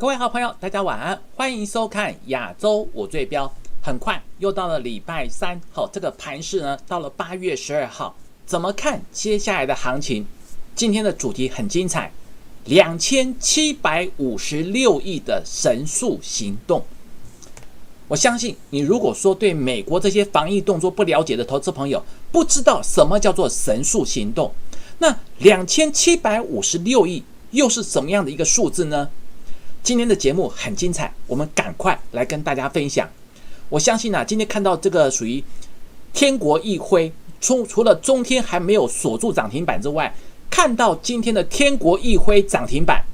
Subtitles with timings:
[0.00, 3.52] 各位好朋友，大家晚安，欢迎收看亚洲我最标。
[3.82, 8.16] 很快又到了礼拜三，好，这个盘市呢到了八月十二号，
[8.46, 10.26] 怎么看接下来的行情？
[10.74, 12.10] 今天的主题很精彩，
[12.64, 16.82] 两千七百五十六亿的神速行动。
[18.08, 24.50] 我相信你，如果说对美国这些防疫动作不了解的投资朋友，不知道什么叫做神速行动，
[25.00, 29.10] 那两千七百五十六亿又是什么样的一个数字呢？
[29.82, 33.08] 今天的节目很精彩，我们赶快来跟大家分享。
[33.68, 35.42] 我相信啊，今天看到这个属于
[36.12, 40.14] 天国一辉，除除了中天还没有锁住涨停板之外，
[40.50, 43.04] 看到今天的天国一辉涨停板，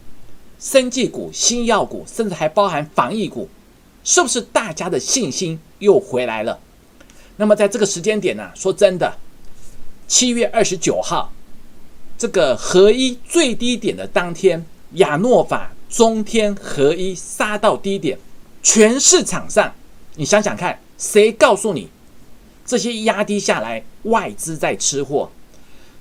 [0.58, 3.48] 生技股、新药股，甚至还包含防疫股，
[4.02, 6.58] 是不是大家的信心又回来了？
[7.36, 9.16] 那么在这个时间点呢，说真的，
[10.08, 11.30] 七月二十九号
[12.18, 14.64] 这个合一最低点的当天，
[14.94, 18.18] 亚诺法、中天合一杀到低点，
[18.62, 19.74] 全市场上。
[20.16, 21.88] 你想想看，谁告诉你
[22.64, 25.30] 这些压低下来，外资在吃货？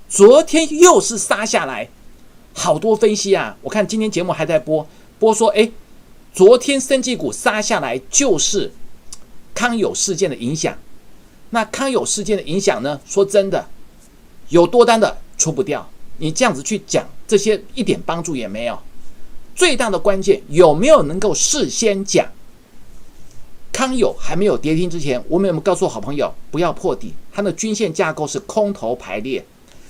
[0.08, 1.89] 昨天又是杀下来，
[2.53, 3.58] 好多分析啊！
[3.61, 4.88] 我看今天节目还在播
[5.19, 5.69] 播说，哎，
[6.33, 8.72] 昨天生技股杀下来就是
[9.53, 10.78] 康友事件的影响。
[11.50, 13.00] 那康友事件的影响呢？
[13.06, 13.67] 说真的，
[14.50, 15.89] 有多单的出不掉。
[16.17, 18.80] 你这样子去讲这些，一点帮助也没有。
[19.56, 22.28] 最大的关键有没有能够事先讲？
[23.72, 27.14] 康友还没有跌停之前，我们有没有告诉好朋友不要破底？
[27.31, 29.44] 它的均线架构是空头排列，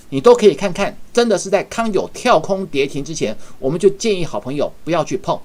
[0.09, 0.97] 你都可以看看。
[1.13, 5.39] 真的是在康友跳空跌停之前，我们就建议好朋友不要去碰。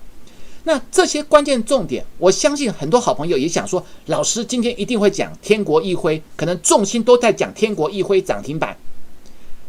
[0.65, 8.77] 那这些关键重点，我相信很多好朋友也想说，老师今天一定会讲天国一辉，可能重心都在讲天国一辉涨停板。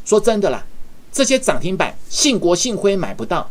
[0.06, 0.66] 说真的啦，
[1.12, 3.50] 这些涨停板信国信辉买不到，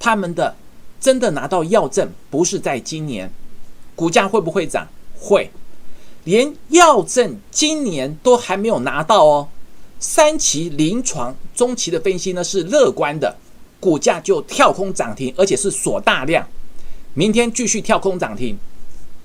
[0.00, 0.56] 他们的
[0.98, 3.30] 真的拿到药证不是在今年。
[3.94, 4.88] 股价会不会涨？
[5.18, 5.50] 会，
[6.24, 9.48] 连药证今年都还没有拿到哦。
[9.98, 13.36] 三期临床中期的分析呢是乐观的，
[13.78, 16.48] 股价就跳空涨停，而且是锁大量，
[17.12, 18.56] 明天继续跳空涨停。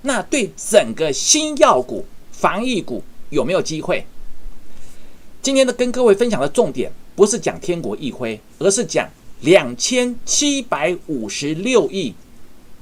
[0.02, 4.06] 那对整个新药股、防疫股有没有机会？
[5.42, 9.10] 今天的跟各位分享的重点不是讲天国一辉，而是讲
[9.46, 12.16] 两千七百五十六亿。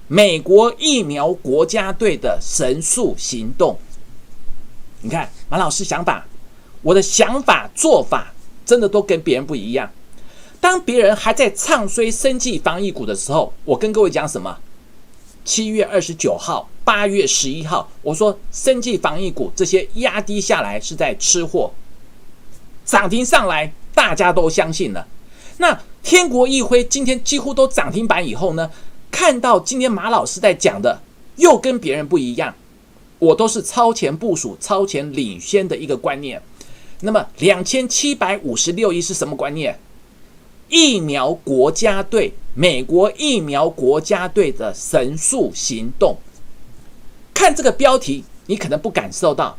[0.07, 3.78] 美国疫苗国家队的神速行动，
[5.02, 6.25] 你看马老师想法，
[6.81, 8.34] 我的想法做法
[8.66, 9.91] 真的都跟别人不一样。
[10.62, 14.57] 当别人还在唱衰生计防疫股的时候，我跟各位讲什么？
[15.44, 21.73] 七月二十九号、八月十一号，我说生计防疫股这些压低下来是在吃货，
[22.85, 25.06] 涨停上来大家都相信了。
[25.58, 28.69] 那天国一辉今天几乎都涨停板以后呢？
[29.12, 31.00] 看到今天马老师在讲的，
[31.36, 32.56] 又跟别人不一样，
[33.19, 36.41] 我都是超前部署、超前领先的一个观念。
[37.02, 39.80] 那么两千七百五十六亿是什么观念？
[40.69, 46.18] 疫苗国家队，美国疫苗国家队的神速行动。
[47.34, 49.58] 看这个标题，你可能不感受到。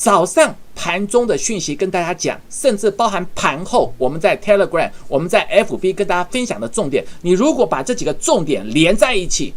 [0.00, 7.04] 早上盘中的讯息跟大家讲，甚至包含盘后我们在 Telegram、我们在 FB 跟大家分享的重点。
[7.20, 9.52] 你如果把这几个重点连在一起，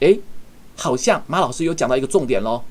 [0.00, 0.20] 诶，
[0.76, 2.62] 好像马老师有讲到一个重点喽。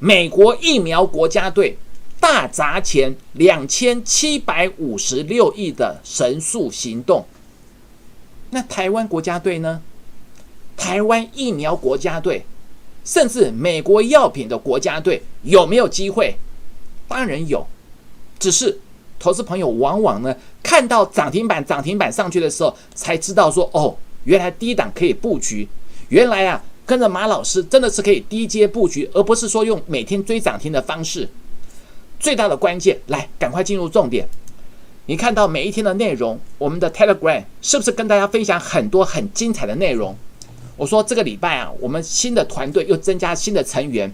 [0.00, 1.78] 美国疫苗国家队
[2.18, 7.24] 大砸钱两千七百五十六亿的神速行动，
[8.50, 9.80] 那台湾国家队呢？
[10.76, 12.44] 台湾疫苗国家队。
[13.06, 16.36] 甚至美国药品的国家队有没有机会？
[17.06, 17.64] 当然有，
[18.38, 18.78] 只是
[19.18, 25.68] 投资朋友往往呢看到涨停板涨停板上去的时候，才知道说哦，原来低档可以布局，
[26.08, 31.28] 原来啊跟着马老师真的是可以低阶布局，而不是说用每天追涨停的方式。
[32.18, 34.28] 最大的关键，来赶快进入重点。
[35.06, 40.16] 你看到每一天的内容，我们的 Telegram 是不是跟大家分享很多很精彩的内容？
[40.76, 44.12] 我说这个礼拜啊，我们新的团队又增加新的成员，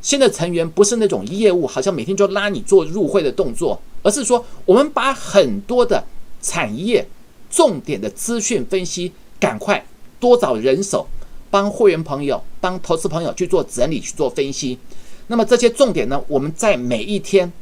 [0.00, 6.02] 新的成员不是那种业务，好像每天就拉你做入会的动作，而是说我们把很多的
[6.40, 7.06] 产业
[7.50, 9.84] 重点的资讯分析，赶快
[10.18, 11.06] 多找人手，
[11.50, 14.78] 帮会员朋友、帮投资朋友去做整理、去做分析。
[15.26, 17.52] 那么这些重点呢，我们在每一天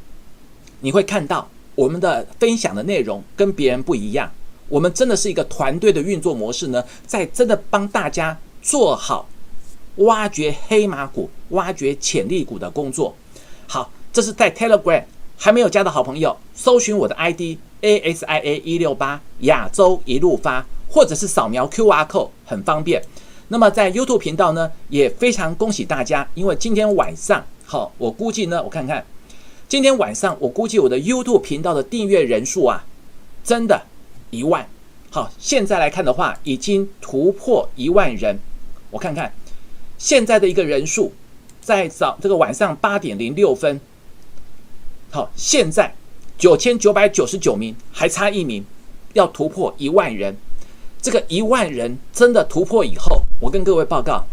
[0.79, 4.31] 你会看到我们的分享的内容跟别人不一样。
[4.69, 9.27] 我们真的是一个团队的运作模式呢，在真的帮大家做好
[9.97, 13.15] 挖掘黑马股、挖掘潜力股的工作。
[13.67, 15.03] 好，这是在 Telegram
[15.37, 23.01] 还没有加的好朋友，搜寻我的 ID A S I A 一六八亚洲一路发，或者是扫描 QR code 很方便。
[23.49, 29.05] 那么在 YouTube 频道呢，也非常恭喜大家，因为今天晚上，好，我估计呢，我看看，
[29.69, 32.83] 今天晚上我估计我的 YouTube 频道的订阅人数啊，
[33.43, 33.83] 真的，
[34.29, 34.67] 一万。
[35.09, 38.37] 好，现在来看的话，已经突破一万人。
[38.91, 39.33] 我看看
[39.97, 41.13] 现在的一个人数，
[41.61, 43.79] 在早这个晚上八点零六分，
[45.09, 45.93] 好，现在
[46.37, 48.63] 九千九百九十九名，还差一名，
[49.13, 50.35] 要突破一万人。
[51.01, 54.25] 这个一万人真的突破以后，我跟各位报告，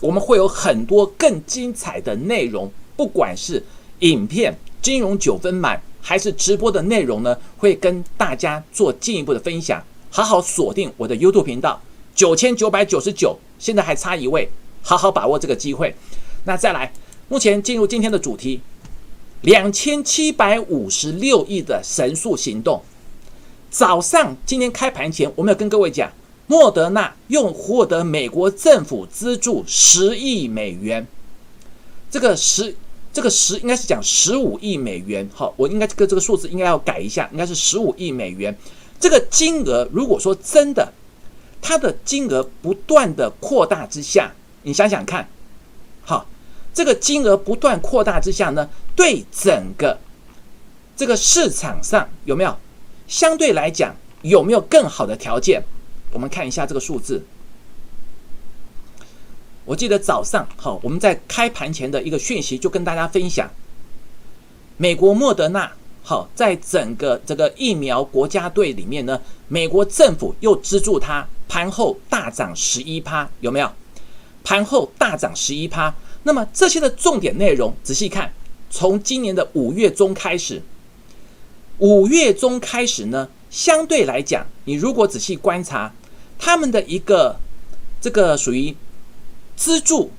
[0.00, 3.62] 我们会有很多更精彩的内容，不管是
[3.98, 9.82] 影片、金融九分满，还是直播的内容呢，会跟大家做进一步的分享。
[10.08, 11.82] 好好锁定我的 YouTube 频道，
[12.14, 14.48] 九千九百九十九，现在还差一位，
[14.82, 15.92] 好好把握这个机会。
[16.44, 16.92] 那再来，
[17.28, 18.60] 目前进入今天的主题，
[19.40, 22.80] 两千七百五十六亿的神速行动。
[23.68, 26.12] 早上今天开盘前，我们有跟各位讲，
[26.46, 31.04] 莫德纳又获得美国政府资助十亿美元，
[32.08, 32.76] 这个十
[33.16, 35.26] 这个十应该是讲十五亿美元。
[35.32, 38.54] 好，我应该这个这个数字应该要改一下，应该是十五亿美元。
[39.00, 40.92] 这个金额，如果说真的，
[41.62, 44.34] 它的金额不断的扩大之下，
[44.64, 45.26] 你想想看，
[46.02, 46.26] 好，
[46.74, 49.98] 这个金额不断扩大之下呢，对整个
[50.94, 52.54] 这个市场上有没有
[53.08, 55.62] 相对来讲有没有更好的条件？
[56.12, 57.24] 我们看一下这个数字。
[59.66, 63.50] 我记得早上好，我们在开盘前的一个讯息就跟大家分享，
[64.78, 65.70] 美国莫德纳。
[66.02, 73.68] 好，在整个这个疫苗国家队里面呢，美国政府又资助它，盘后大涨十一趴，有没有？
[74.44, 75.92] 盘后大涨十一趴。
[76.22, 78.32] 那么这些的重点内容，仔细看，
[78.70, 80.62] 从今年的五月中开始，
[81.78, 85.92] 五月中开始呢，相对来讲，你如果仔细观察，
[86.38, 87.40] 他们的一个
[88.00, 88.72] 这个属于
[89.56, 90.10] 资助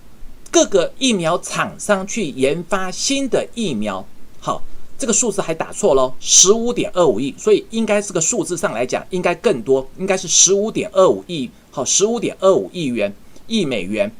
[0.51, 4.06] 各个疫苗厂商去研发新的疫苗，
[4.39, 4.62] 好。
[5.00, 13.13] 这个数字还打错喽，十五点二五亿，所以应该这个数字上来讲应该更多，应该是十五点二五亿，好，十五点二五亿元
[13.45, 14.12] 亿美元。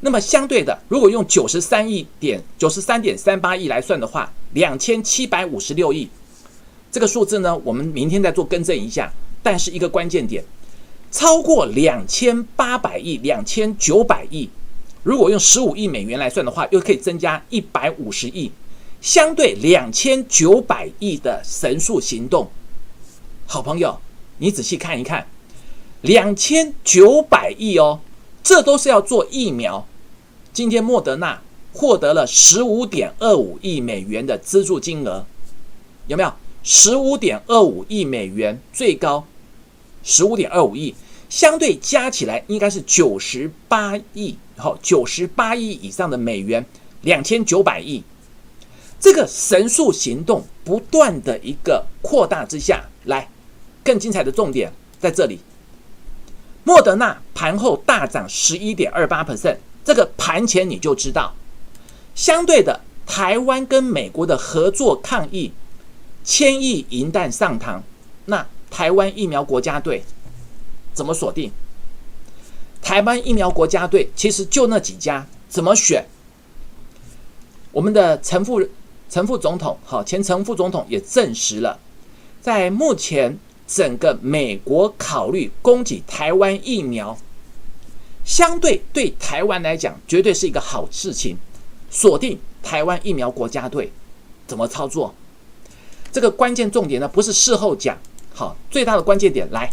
[0.00, 6.06] 那么相对的，如果用九十三亿点九十三点三八亿来算的话，两千七百五十六亿，
[6.92, 9.10] 这个数字呢，我们明天再做更正一下。
[9.42, 10.44] 但是一个关键点，
[11.10, 14.50] 超过两千八百亿、两千九百亿，
[15.06, 18.50] 如果用十五亿美元来算的话，又可以增加一百五十亿。
[19.00, 22.50] 相对两千九百亿的神速行动，
[23.46, 24.00] 好朋友，
[24.38, 25.28] 你仔细看一看，
[26.00, 28.00] 两千九百亿哦，
[28.42, 29.86] 这都是要做疫苗。
[30.52, 31.40] 今天莫德纳
[31.72, 35.24] 获得了十五点二五亿美元的资助金额，
[36.08, 36.32] 有没有？
[36.64, 39.24] 十五点二五亿美元最高，
[40.02, 40.96] 十五点二五亿，
[41.28, 46.64] 相对加起来应该是九十八亿，后，九十八亿以上的美元，
[47.02, 48.02] 两千九百亿。
[48.98, 53.28] 这个神速行动不断的一个扩大之下，来
[53.84, 55.38] 更精彩的重点在这里。
[56.64, 61.34] 莫德纳盘后大涨十一点二八 percent，这个盘前你就知道。
[62.14, 65.52] 相对的，台湾跟美国的合作抗疫，
[66.24, 67.80] 千亿银弹上膛。
[68.24, 70.02] 那台湾疫苗国家队
[70.94, 71.52] 怎么锁定？
[72.86, 76.06] 台湾疫苗国家队其实就那几家，怎么选？
[77.72, 78.64] 我们的陈副。
[79.08, 81.78] 陈副总统，好，前陈副总统也证实了，
[82.40, 87.16] 在目前整个美国考虑供给台湾疫苗，
[88.24, 91.38] 相对对台湾来讲，绝对是一个好事情。
[91.88, 93.92] 锁定台湾疫苗国家队
[94.46, 95.14] 怎么操作？
[96.10, 97.96] 这个关键重点呢，不是事后讲，
[98.34, 99.72] 好，最大的关键点来，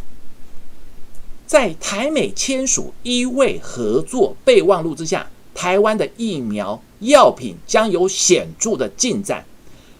[1.54, 5.28] 在台美签署医卫合作备忘录之下。
[5.54, 9.46] 台湾的疫苗药品将有显著的进展，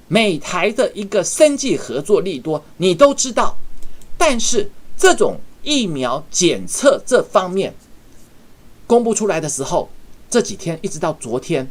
[0.08, 3.56] 美台的一个生计合作利多，你都知道。
[4.18, 7.76] 但是这种疫苗检测这方面
[8.88, 9.88] 公布出来的时候，
[10.32, 11.70] 这几天一直到昨天，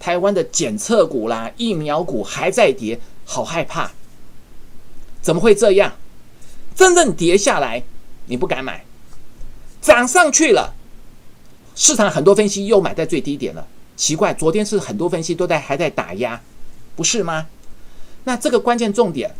[0.00, 3.92] 台湾的检测股啦、疫苗股还在跌，好害怕。
[5.20, 5.92] 怎么会这样？
[6.74, 7.82] 真正跌下来，
[8.24, 8.86] 你不敢买，
[9.88, 10.74] 涨上去了。
[11.74, 13.66] 市场很多分析又买在最低点了，
[13.96, 16.38] 奇怪，昨天是很多分析都在还在打压，
[16.94, 17.46] 不是吗？
[18.24, 19.34] 那这个关键重点，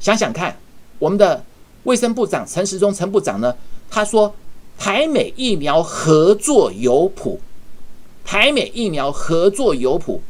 [0.00, 0.58] 想想看，
[0.98, 1.44] 我们的
[1.84, 3.54] 卫生部长陈时中陈部长呢，
[3.88, 4.34] 他说
[4.76, 7.40] 台美疫苗合作有谱，
[8.24, 10.20] 台美疫苗合作有谱，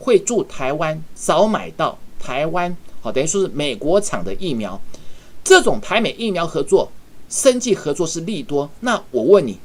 [0.00, 4.80] 会助台湾早买到台湾，好，等于说是美国厂的疫苗，
[5.44, 6.90] 这种台美疫苗合作
[7.28, 8.70] 生计合作是利多。
[8.80, 9.58] 那我问你，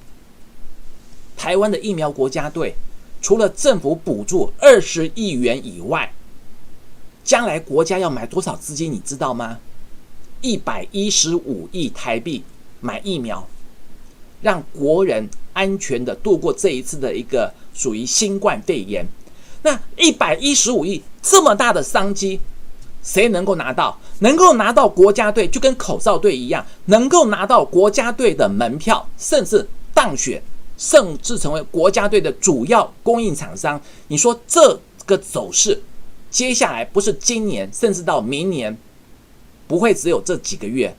[1.37, 2.75] 台湾的疫苗国家队
[3.21, 6.11] 除了政府补助二十亿元以外，
[7.23, 8.91] 将来国家要买多少资金？
[8.91, 9.59] 你知道吗？
[10.41, 12.43] 一百一十五亿台币
[12.79, 13.47] 买疫苗，
[14.41, 19.05] 让国人安全的度过这一次的一个属于新冠肺炎。
[19.61, 22.39] 那一百一十五亿这么大的商机，
[23.03, 23.98] 谁能够拿到？
[24.20, 30.41] 能够拿到国家队，就跟口罩队一样，能够拿到国家队的门票，甚至当选，
[30.77, 33.81] 甚至成为国家队的主要供应厂商。
[34.08, 35.81] 你说这个走势，
[36.29, 38.77] 接下来不是今年，甚至到明年，
[39.67, 40.96] 不会只有这几个月，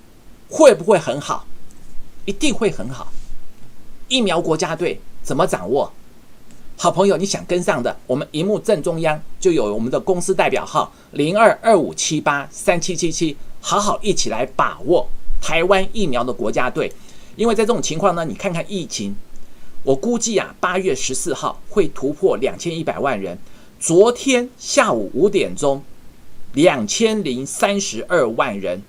[0.48, 1.46] 会不会很好？
[2.24, 3.12] 一定会很好。
[4.08, 5.92] 疫苗国家队怎么掌握？
[6.82, 15.06] 好朋友，你想跟上的，我们荧幕正中央就有我们的公司代表号零二二五七八三七七七，好好一起来把握
[15.40, 16.92] 台湾疫苗的国家队。
[17.36, 19.14] 因为在这种情况呢，你看看疫情，
[19.84, 23.38] 我估计啊，八月十四号会突破两千一百万人。
[23.78, 25.84] 昨天下午五点钟，
[26.54, 28.80] 两千零三十二万人；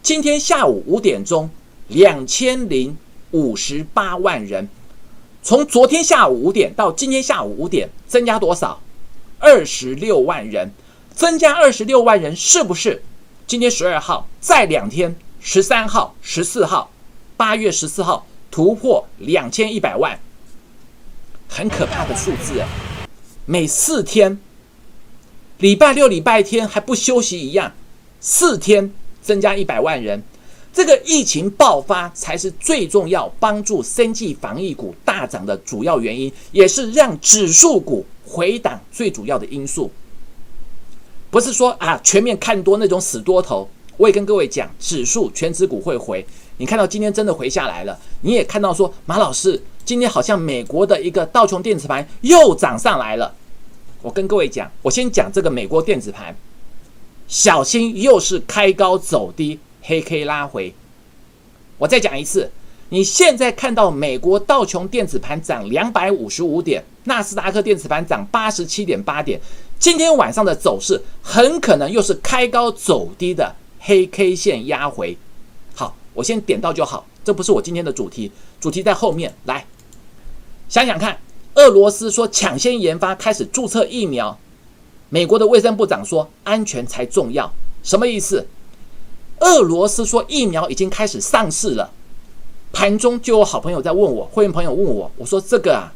[0.00, 1.50] 今天下午五点钟，
[1.88, 2.96] 两千零
[3.32, 4.68] 五十八万人。
[5.42, 8.80] 从昨天下午五点到今天下午五点，增加多少？
[9.40, 10.70] 二十六万人，
[11.16, 13.02] 增加二十六万人，是不是？
[13.44, 16.92] 今天十二号，再两天，十三号、十四号，
[17.36, 20.20] 八月十四号突破两千一百万，
[21.48, 22.68] 很可怕的数字哎！
[23.44, 24.38] 每四天，
[25.58, 27.72] 礼拜六、礼拜天还不休息一样，
[28.20, 30.22] 四天增加一百万人。
[30.72, 39.90] 这个疫情爆发才是最重要，帮助生技防疫股大涨的主要原因，也是让指数股回档最主要的因素。
[41.30, 46.24] 不是说啊全面看多那种死多头，我也跟各位讲，指数全指股会回。
[46.56, 53.34] 你看到今天真的回下来了，你也看到说马老师今天好像美国的一个道琼电子盘又涨上来了。
[54.00, 56.34] 我跟各位讲，我先讲这个美国电子盘，
[57.28, 59.58] 小心又是开高走低。
[59.82, 60.72] 黑 K 拉回，
[61.78, 62.50] 我再讲一次，
[62.90, 69.40] 你现在看到美国道琼电子盘涨两百五十五点，纳斯达克电子盘涨八十七点八点，
[69.78, 75.16] 今天晚上的走势很可能又是开高走低的黑 K 线压回。
[75.74, 79.34] 好，我先点到就好，这不是我今天的主题，主题在后面。
[79.46, 79.66] 来，
[80.68, 81.18] 想想看，
[81.54, 84.38] 俄罗斯说抢先研发开始注册疫苗，
[85.08, 88.46] 美国的卫生部长说安全才重要，什么意思？
[89.42, 91.92] 俄罗斯说疫苗已经开始上市了，
[92.72, 95.92] 盘中就有好朋友在问我，会员朋友问我，我说这个啊，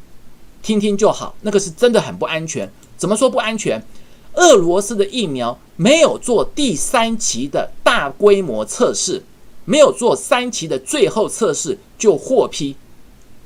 [0.62, 2.70] 听听就好，那个是真的很不安全。
[2.96, 3.82] 怎么说不安全？
[4.34, 9.22] 俄罗斯的疫苗没有做第三期的大规模测试，
[9.64, 12.76] 没有做三期的最后测试就获批，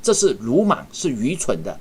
[0.03, 1.79] 这是鲁莽，是愚蠢的。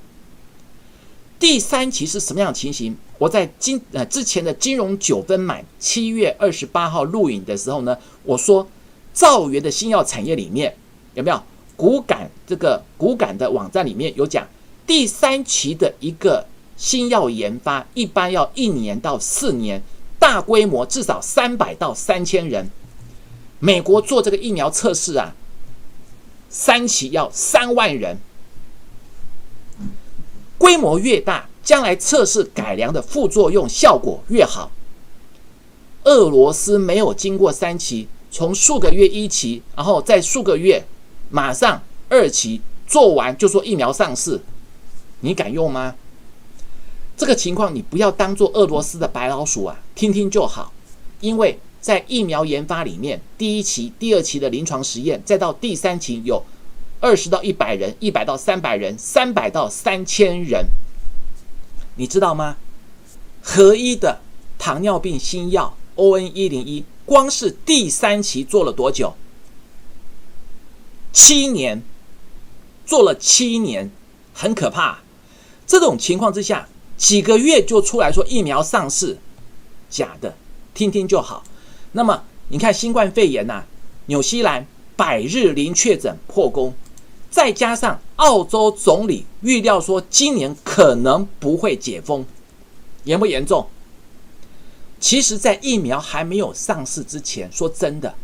[1.38, 2.96] 第三期是什么样的情形？
[3.20, 8.66] 我在金呃之前的金融九分满七月二十八号录影的时候呢，我说
[9.12, 10.74] 造园的新药产业里面
[11.12, 11.38] 有没有
[11.76, 14.48] 骨感这个骨感的网站里面有讲
[14.86, 16.46] 第三期的一个
[16.78, 19.82] 新药研发一般要一年到四年，
[20.18, 22.70] 大规模至少三百到三千人。
[23.58, 25.34] 美国做这个疫苗测试啊，
[26.48, 28.16] 三期要三万人。
[30.56, 34.72] 规模越大，将来测试改良的副作用效果越好。
[36.02, 40.84] 俄罗斯没有经过三期，从数个月一期，然后再数个月，
[41.28, 44.40] 马上二期做完就说疫苗上市，
[45.20, 45.94] 你敢用吗？
[47.16, 50.72] 这个情况你不要当做俄罗斯的白老鼠啊，听听就好。
[51.20, 56.42] 因为在疫苗研发里面，第一期、第二期的临床实验，再到第三期有。
[56.98, 60.66] 二十到一百人，一百到三百人，三百到三千人，
[62.00, 62.56] 你知道吗？
[63.42, 64.22] 合一的
[64.58, 69.14] 糖尿病新药 O N 一零一，光是第三期做了多久？
[71.12, 71.82] 七年，
[72.86, 73.90] 做了七年，
[74.32, 75.00] 很可怕。
[75.66, 76.66] 这种情况之下，
[76.96, 79.18] 几个月就出来说疫苗上市，
[79.90, 80.34] 假的，
[80.72, 81.44] 听听就好。
[81.92, 83.66] 那么你看新冠肺炎呐，
[84.06, 84.66] 纽西兰
[84.96, 86.72] 百日零确诊破功。
[87.30, 92.24] 再加上澳洲总理预料说，今年可能不会解封，
[93.04, 93.68] 严不严重？
[94.98, 98.14] 其实，在疫苗还没有上市之前，说真的，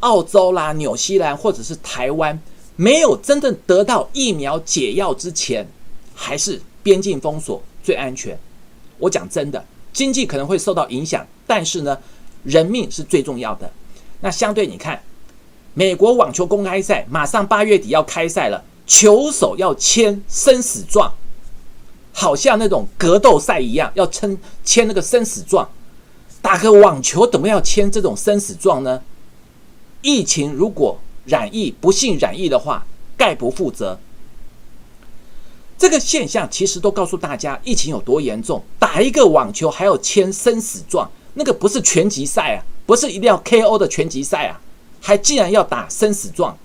[0.00, 2.40] 澳洲啦、纽西兰或者是台湾，
[2.74, 5.68] 没有真正得到疫苗解药之前，
[6.14, 8.36] 还是边境封锁最安全。
[8.98, 12.00] 我讲真的，经济可能会受到影响，但是呢，
[12.42, 13.70] 人命是最重要的。
[14.20, 15.02] 那相对你看。
[15.74, 21.12] 美国网球公开赛马上八月底要开赛了，球手要签生死状，
[22.12, 25.68] 好像那种格斗赛一样，要签签那个生死状。
[26.40, 29.02] 打个网球怎么要签这种生死状呢？
[30.02, 33.98] 疫情如果染疫不幸染疫的话，概不负责。
[35.76, 38.62] 这个现象其实都告诉大家，疫情有多严重。
[38.78, 44.60] 打一个网球还要签生死状，那个不是拳击赛啊，不是一定要 KO 的拳击赛啊，
[45.06, 46.56] 还竟然要打生死状，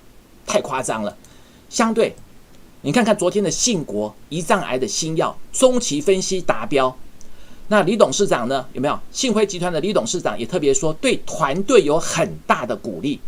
[0.45, 1.17] 太夸张了。
[1.69, 2.15] 相对，
[2.83, 6.97] 你看看昨天的信国胰脏癌的新药中期分析达标，
[7.67, 8.65] 那李董事长呢？
[8.71, 8.97] 有没有？
[9.11, 13.19] 信辉集团的李董事长也特别说，对团队有很大的鼓励。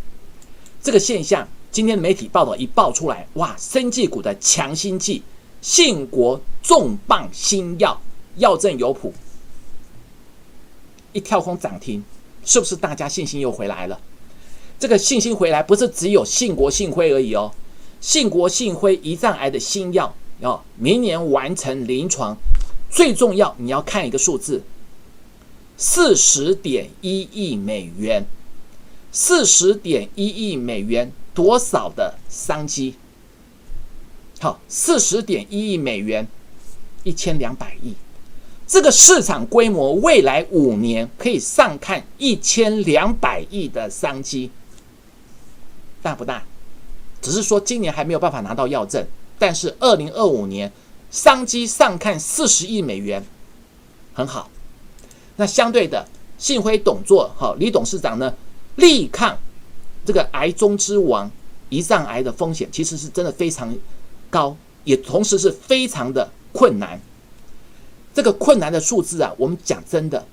[0.81, 5.21] 这个现象，今天媒体报道一爆出来，哇，生技股的强心剂。
[5.59, 8.01] 信国重磅新药，
[8.37, 9.13] 药证有谱，
[11.11, 12.01] 一跳空涨停，
[12.45, 13.99] 是不是大家信心又回来了？
[14.81, 17.51] 这个信心回来不是只有信国信辉而已哦，
[17.99, 22.35] 信国信辉胰脏癌的新药要明年完成临床，
[22.89, 24.63] 最重要你要看一个数字，
[25.77, 28.25] 四十点一亿美元，
[29.11, 32.95] 四十点一亿美元多少的商机？
[34.39, 36.27] 好，四十点一亿美元，
[37.03, 37.93] 一千两百亿，
[38.65, 44.49] 这个市场规模，未来五年可以上看一千两百亿的商机，
[46.01, 46.43] 大不大？
[47.21, 49.05] 只是说今年还没有办法拿到药证，
[49.37, 50.71] 但是二零二五年
[51.09, 53.23] 商机上看四十亿美元，
[54.13, 54.49] 很好。
[55.35, 58.33] 那相对的，幸亏董座哈李董事长呢，
[58.75, 59.37] 力抗
[60.05, 61.31] 这个癌中之王
[61.69, 63.73] 胰脏癌的风险，其实是真的非常。
[64.31, 64.55] 高
[64.85, 66.97] 也同时是非常的困难，
[68.13, 70.25] 这个困难的数字啊，我们讲真的，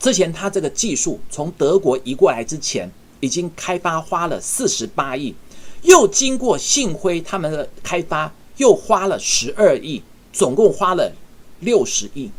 [0.00, 5.34] 之前他这个技术从德国移过来之前，已经开发花了四十八亿，
[5.82, 11.12] 又经过信辉他们的开发，又花了十二亿，总共花了
[11.60, 12.30] 六十亿，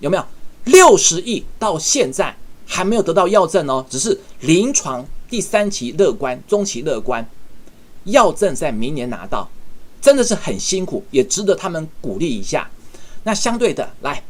[0.00, 0.24] 有没有？
[0.64, 7.26] 六十亿到现在还没有得到药证哦，只是临床第三期乐观，中期乐观，
[8.04, 9.48] 药证在明年拿到。
[10.00, 12.70] 真的是很辛苦，也值得他们鼓励一下。
[13.24, 14.22] 那相对的，来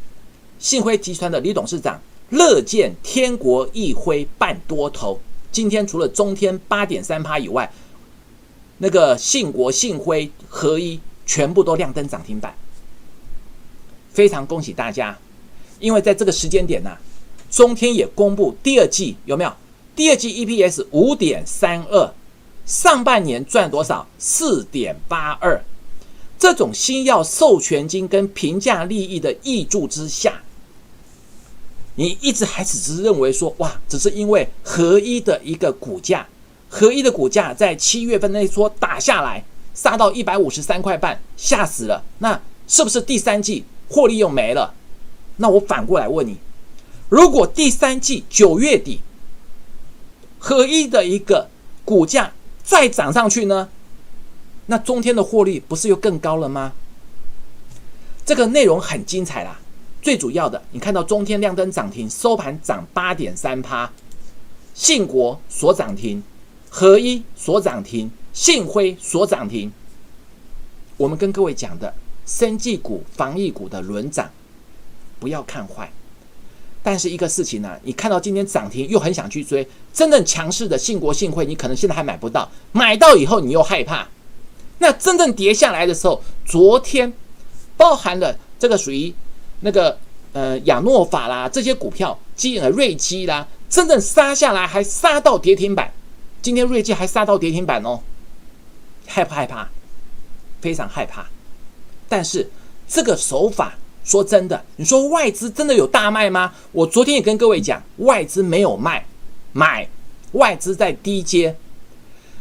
[0.58, 5.20] 信辉集团的李董事长乐见天国一辉半多头。
[5.50, 7.70] 今天除了中天八点三趴以外，
[8.78, 12.54] 那个信国、信辉合一全部都亮灯涨停板，
[14.12, 15.18] 非常恭喜大家！
[15.80, 16.96] 因为在这个时间点呢，
[17.50, 19.52] 中天也公布第二季有没有？
[19.96, 22.12] 第二季 EPS 五点三二。
[22.64, 24.06] 上半年赚多少？
[24.18, 25.64] 四点八二。
[26.38, 30.42] 这种新药授权金跟平价利益的益助之下，
[31.98, 36.24] 你一直还只是认为说，哇，只是因为合一的一个股价，
[36.68, 42.04] 合一的股价在七月份那一撮打下来，杀到一百五十三块半，吓死了。
[42.18, 44.74] 那是不是第三季获利又没了？
[45.38, 46.36] 那我反过来问你，
[47.08, 49.00] 如果第三季九月底
[50.38, 51.48] 合一的一个
[51.84, 52.32] 股价，
[52.62, 53.68] 再涨上去呢，
[54.66, 56.74] 那中天的获利不是又更高了吗？
[58.24, 59.57] 这个内容很精彩啦。
[60.00, 63.90] 最主要的，你看到中天亮灯涨停，收盘涨八点三趴，
[64.74, 66.22] 信国所涨停，
[66.70, 69.72] 合一所涨停，信辉所涨停。
[70.96, 71.92] 我们跟各位讲的
[72.26, 74.30] 生技股、防疫股的轮涨，
[75.18, 75.90] 不要看坏。
[76.82, 84.08] 但是一个事情呢，你看到今天涨停又很想去追，真正强势的信国信汇，你可能现在还买不到，买到以后你又害怕。
[84.78, 87.12] 那真正跌下来的时候，昨天
[87.76, 89.12] 包含了这个属于
[89.60, 89.98] 那个
[90.32, 95.92] 呃亚诺法啦这些股票，基呃瑞基啦，真正杀下来还杀到跌停板，
[96.42, 98.00] 今天瑞基还杀到跌停板哦，
[99.06, 99.68] 害不害怕？
[100.60, 101.26] 非常害怕。
[102.08, 102.50] 但是
[102.86, 103.74] 这个手法。
[104.04, 106.54] 说真的，你说外资真的有大卖吗？
[106.72, 109.04] 我昨天也跟各位讲，外资没有卖，
[109.52, 109.86] 买
[110.32, 111.54] 外资在低阶，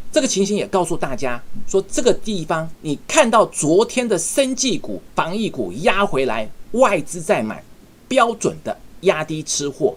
[0.09, 7.63] 这个情形也告诉大家，说这个地方你看到昨天的生技股、防疫股压回来，外资在买，
[8.07, 9.95] 标准的压低吃货。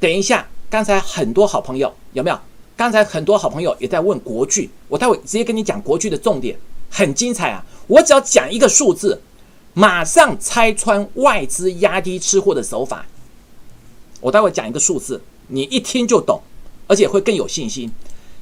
[0.00, 2.38] 等一下，刚才很多好朋友有没有？
[2.76, 6.58] 刚才很多好朋友也在问国巨，我待会直接跟你讲国巨的重点，
[6.90, 7.64] 很精彩啊！
[7.86, 9.20] 我只要讲一个数字。
[9.76, 13.04] 马上拆穿外资压低吃货的手法。
[14.20, 16.40] 我待会讲一个数字，你一听就懂，
[16.86, 17.92] 而且会更有信心。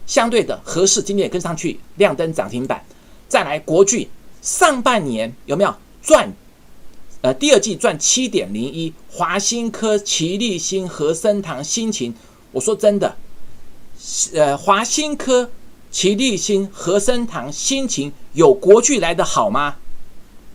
[0.06, 2.84] 相对的，合适今天也跟上去，亮灯涨停板。
[3.28, 4.10] 再来，国巨
[4.42, 6.30] 上半年有没有赚？
[7.22, 8.92] 呃，第二季赚七点零一。
[9.10, 12.14] 华新科、奇力新、和生堂、新情，
[12.50, 13.16] 我说真的，
[14.34, 15.50] 呃华新科、
[15.90, 19.76] 奇力新、和生堂、新晴有国巨来的好吗？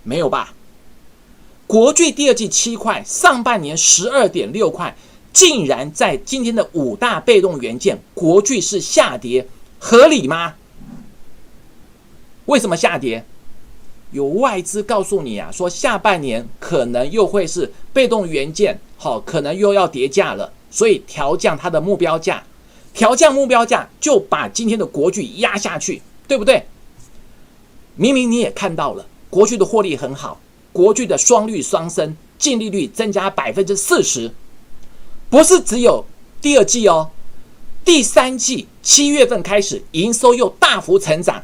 [0.03, 0.53] 没有吧？
[1.67, 4.95] 国巨第二季七块，上半年十二点六块，
[5.31, 9.47] 竟然在今天的五大被动元件，国巨是下跌，
[9.79, 10.55] 合理吗？
[12.45, 13.23] 为什么下跌？
[14.11, 22.43] 有外资告诉你啊，说下半年可能又会是被动元件，好，可能又要跌价了，所以调降它的目标价，
[22.93, 26.65] 调降目标价就把今天的国巨压下去，对不对？
[27.95, 30.39] 明明你也看到了，国巨的获利很好。
[30.71, 34.31] 国巨的双率双升，净利率增加百分之四十，
[35.27, 36.05] 不是只有
[36.39, 37.09] 第二季哦，
[37.83, 41.41] 第三季七月份开始营收又大幅成长。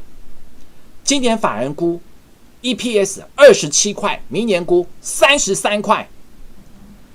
[1.04, 2.00] 今年法人估
[2.64, 6.10] EPS 二十七块，明年估三十三块。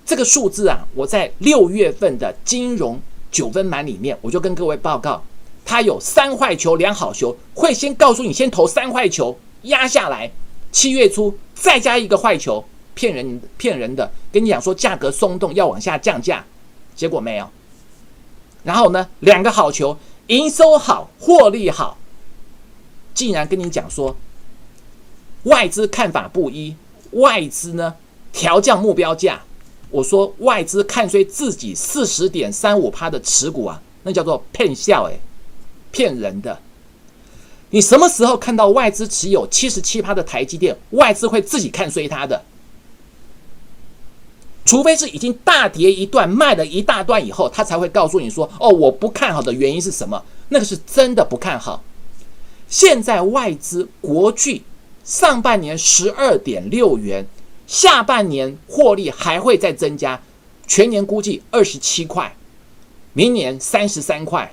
[0.05, 5.23] 这个数字啊，我在六月份的金融九分满里面，我就跟各位报告，
[5.65, 10.31] 它有三坏球两好球，会先告诉你先投三坏球压下来。
[10.71, 12.63] 七月初再加一个坏球，
[12.95, 16.45] 骗人骗人的，跟你讲说价格松动要往下降价，
[16.95, 17.49] 结果没有。
[18.65, 21.97] 然后呢，两个好球，营收好，获利好，
[23.15, 24.15] 竟然跟你讲说
[25.45, 26.75] 外资看法不一，
[27.13, 27.95] 外资呢
[28.33, 29.43] 调降目标价。
[29.91, 35.19] 我说外资看衰自己四十点三五趴的持股啊，那叫做骗笑诶，
[35.91, 36.61] 骗人的。
[37.71, 42.43] 你什么时候看到外资持有七十七趴的台积电，外资会自己看衰它的？
[44.65, 51.83] 除非是已经大跌一段，卖了一大段以后，他才会告诉你说：“哦，我不看好的原因是什么？”那个是真的不看好。
[52.69, 54.63] 现在外资国巨
[55.09, 57.27] 上半年十二点六元，
[57.67, 60.21] 下半年获利还会再增加，
[60.67, 62.37] 全年估计二十七块，
[63.15, 64.53] 明年三十三块。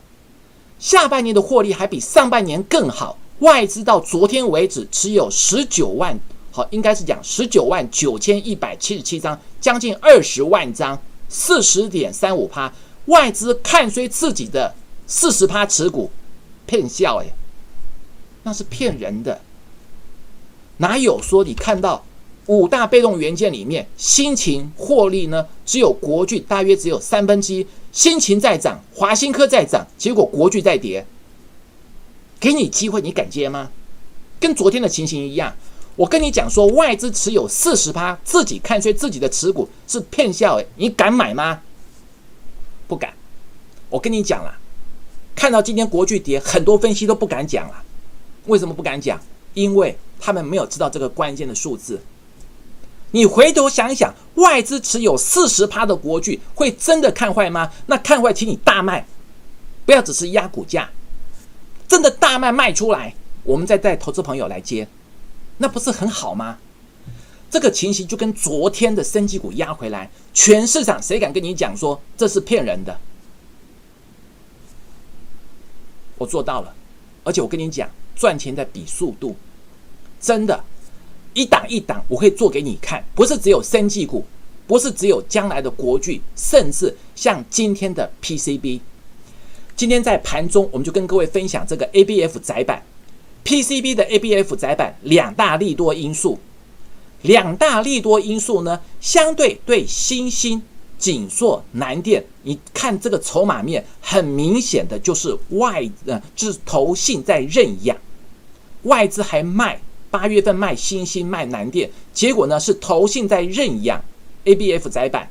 [0.80, 6.18] 下半年的获利还比上半年更好，外资到昨天为止持有十九万，
[6.54, 12.74] 好，应该是讲十九万九千一百七十七张，将近二十万张，四十点三五趴。
[13.08, 14.74] 外资看衰自己的
[15.06, 16.10] 四十趴持股，
[16.65, 17.28] 骗笑哎，
[18.44, 19.41] 那是骗人的，
[20.78, 22.06] 哪有说你看到
[22.48, 25.48] 五大被动元件里面，新情获利呢？
[25.66, 27.66] 只有国巨大约只有三分之一。
[27.92, 31.06] 心情在涨，华新科在涨，结果国巨在跌。
[32.40, 33.72] 给你机会，你敢接吗？
[34.40, 35.56] 跟昨天的情形一样。
[35.96, 41.62] 我跟你讲说，外资持有四十趴，自己看衰自己的持股是骗笑诶，你敢买吗？
[42.86, 43.14] 不敢。
[43.90, 44.54] 我跟你讲了，
[45.34, 47.82] 看到今天国巨跌，很多分析都不敢讲了。
[48.48, 49.20] 为什么不敢讲？
[49.56, 52.00] 因为他们没有知道这个关键的数字。
[53.12, 57.72] 你回头想想，外资持有四十趴的国巨，会真的看坏吗？
[57.88, 59.08] 那看坏，请你大卖，
[59.86, 60.89] 不要只是压股价，
[61.88, 64.88] 真的大卖卖出来，我们再带投资朋友来接，
[65.58, 66.60] 那不是很好吗？
[67.50, 73.00] 这个情形就跟昨天的升级股压回来，全市场谁敢跟你讲说这是骗人的？
[76.18, 76.74] 我做到了，
[77.24, 79.36] 而且我跟你讲，赚钱在比速度，
[80.19, 80.63] 真的。
[81.34, 84.23] 一档一档，我可以做给你看，不是只有生技股，
[84.65, 88.80] 不是只有将来的国巨，甚至像今天的 PCB。
[89.75, 92.82] 今天在盘中，我们就跟各位分享这个 ABF 窄板
[93.43, 96.39] ，PCB 的 ABF 窄板两大利多因素，
[97.23, 100.63] 两大利多因素呢，相对对新兴、
[100.97, 107.97] 锦硕、南电，你看这个筹码面，很明显的就是外呃，就是投信在认养，
[108.86, 109.80] 外资还卖。
[110.12, 114.02] 八月份卖新兴卖南电，结果呢是投信在认养
[114.45, 115.30] ABF 窄板，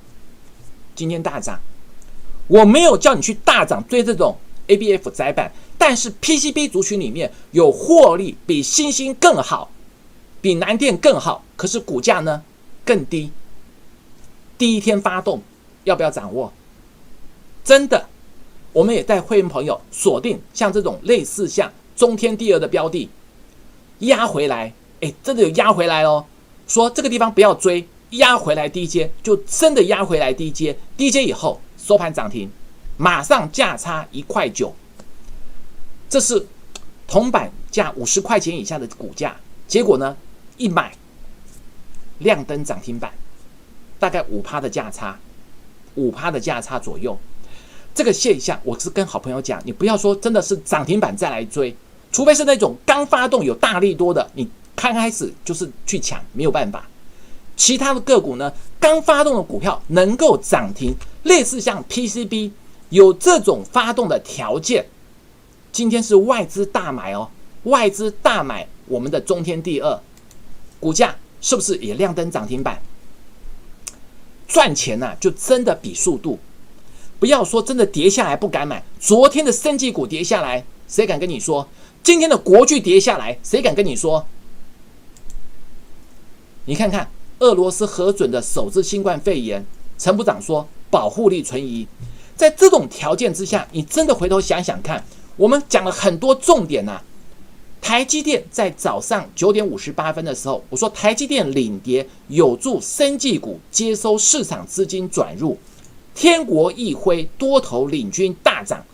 [0.95, 1.59] 今天大涨。
[2.49, 4.37] 我没有叫你去大涨追这种
[4.67, 9.71] ABF 窄板，但是 PCB 族群里面有获利比新兴更好，
[10.43, 12.43] 比南电更好，可是股价呢
[12.85, 13.33] 更低。
[14.59, 15.41] 第一天发动
[15.85, 16.53] 要不要掌握？
[17.65, 18.07] 真的，
[18.75, 23.09] 我们也带会员朋友锁定像这种类似像中天第二的标的。
[24.01, 26.25] 压回来，哎，真的有压回来哦。
[26.67, 32.51] 说这个地方不要追，压回来低阶就真的压回来低阶，低阶以后收盘涨停，
[32.97, 34.75] 马上价差一块九。
[36.09, 36.47] 这是
[37.07, 40.17] 铜板价五十块钱以下的股价，结果呢
[40.57, 40.93] 一买
[42.19, 43.13] 亮灯涨停板，
[43.99, 45.19] 大概五趴的价差，
[45.95, 47.19] 五趴的价差左右。
[47.95, 51.77] 这个现象，我是跟好朋友讲，你不要说真的是涨停板再来追。
[52.15, 56.89] 除非是那种刚发动有大力多的，你刚开始就是去抢，没有办法。
[57.57, 62.53] 其他的个股呢，刚发动的股票能够涨停，类似像 PCB
[62.91, 64.87] 有这种发动的条件，
[65.73, 67.29] 今天是外资大买哦，
[67.65, 70.01] 外资大买我们的中天第二，
[70.79, 72.81] 股价是不是也亮灯涨停板？
[74.47, 76.39] 赚钱呐，就真的比速度。
[77.19, 81.69] 不要说真的跌下来不敢买，昨天的生技股跌下来，谁敢跟你说？
[82.05, 84.27] 今天的国巨跌下来，谁敢跟你说？
[86.67, 89.65] 你看看俄罗斯核准的首次新冠肺炎，
[89.97, 91.89] 陈部长说保护力存疑。
[92.37, 95.03] 在这种条件之下，你真的回头想想看，
[95.37, 97.01] 我们讲了很多重点呐。
[97.81, 105.57] 台积电在早上九点五十八分的时候，我说台积电领跌，有助生技股接收市场资金转入。
[106.15, 108.85] 天国一辉多头领军大涨，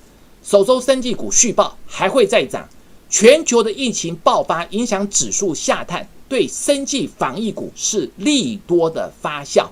[0.45, 2.69] 首周生技股续报还会再涨。
[3.11, 9.67] 全球的疫情爆发影响指数下探，对生技防疫股是利多的发酵。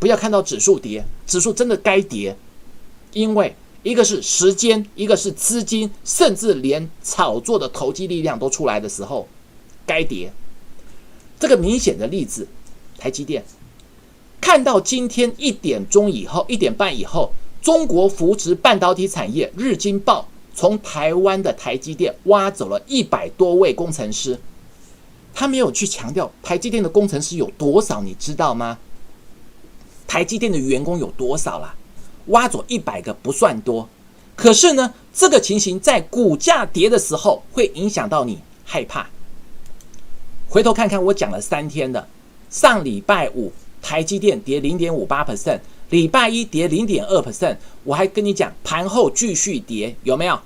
[0.00, 2.36] 不要看到指数跌，指数真的该跌，
[3.12, 3.54] 因为。
[3.84, 9.26] 一个是时间，一个是资金，甚至连炒作的投机力量都出来的时候，
[9.84, 10.32] 该跌。
[11.40, 12.46] 这个明显的例子，
[12.96, 13.44] 台积电，
[14.40, 24.38] 看到今天一点钟以后，一点半以后，中国扶持半导体产业日经报从台湾的台积电挖走了一百多位工程师，
[25.34, 28.78] 他没有去强调台积电的工程师有多少，你知道吗？
[30.06, 31.74] 台积电的员工有多少啦？
[32.26, 33.88] 挖走一百个不算多，
[34.36, 39.08] 可是呢，这个情形在股价跌的时候会影响到你害怕。
[40.48, 42.06] 回头看看我讲了三天的，
[42.50, 45.58] 上礼拜五台积电跌零点五八 percent，
[45.92, 50.40] 礼拜一跌零点二 percent，我还跟你讲盘后继续跌，有没有？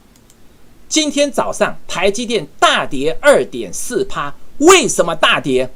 [0.89, 5.71] 今天早上台积电大跌二点四趴，为什么大跌？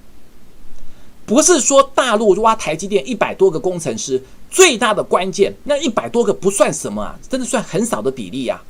[1.25, 4.21] 不是说大陆挖台积电一百多个工程师。
[4.51, 8.61] 最大的关键，那一百多个不算什么啊，真的算很少的比例呀。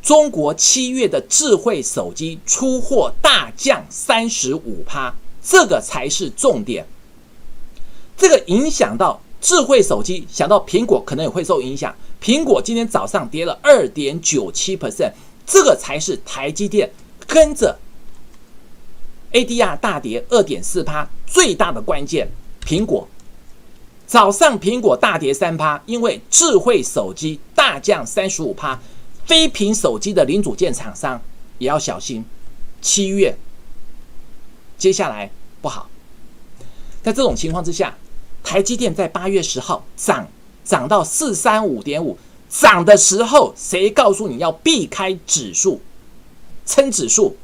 [0.00, 5.12] 中国七月的智慧手机出货大降三十五趴，
[5.42, 6.86] 这个才是重点。
[8.16, 11.94] 这个影响到智慧手机，想到苹果可能也会受影响。
[12.22, 15.12] 苹果今天早上跌了二点九七 percent，
[15.46, 16.90] 这个才是台积电
[17.26, 17.78] 跟着
[19.32, 22.28] ADR 大跌二点四趴最大的关键。
[22.64, 23.06] 苹果。
[24.08, 28.80] 早上苹果大跌三趴，因为智慧手机大降三十五趴，
[29.24, 31.20] 非屏手机的零组件厂商
[31.58, 32.24] 也要小心。
[32.80, 33.36] 七月
[34.78, 35.28] 接下来
[35.60, 35.90] 不好，
[37.02, 37.98] 在这种情况之下，
[38.46, 40.28] 台积电在八月十号涨
[40.64, 42.16] 涨到四三五点五，
[42.48, 45.80] 涨的时候谁告诉你要避开指数，
[46.64, 47.36] 撑指数，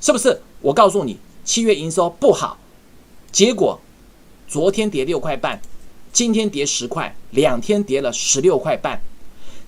[0.00, 0.40] 是不是？
[0.62, 2.56] 我告诉你，七月营收不好，
[3.30, 3.78] 结果
[4.48, 5.60] 昨天跌六块半。
[6.10, 9.00] 今天跌十块，两天跌了十六块半。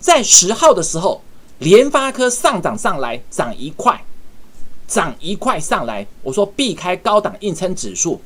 [0.00, 1.22] 在十号的时候，
[1.58, 4.02] 联发科上涨上来，涨一块，
[4.88, 6.06] 涨一块上来。
[6.22, 8.20] 我说避开高档硬撑指数。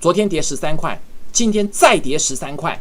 [0.00, 1.00] 昨天跌十三块，
[1.32, 2.80] 今天再跌十三块。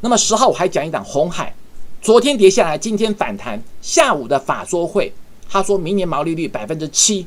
[0.00, 1.54] 那么十号我还讲一档红海，
[2.02, 3.62] 昨天跌下来，今天反弹。
[3.80, 5.12] 下午的法说会，
[5.48, 7.26] 他说明年毛利率百分之七，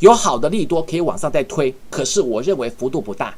[0.00, 3.34] 有好的利多可以往上再推，可是我认为幅度不大。